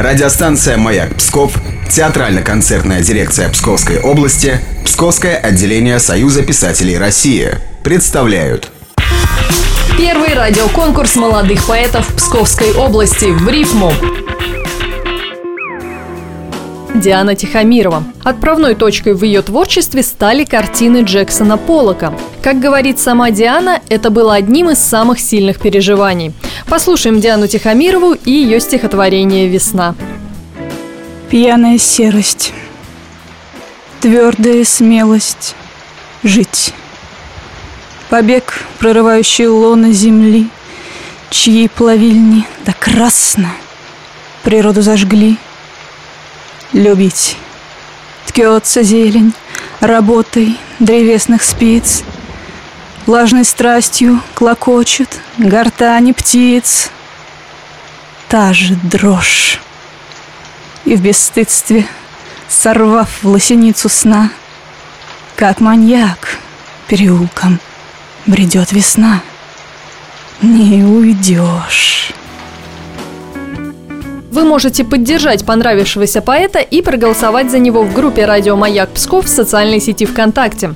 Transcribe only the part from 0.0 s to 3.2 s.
Радиостанция «Маяк Псков», театрально-концертная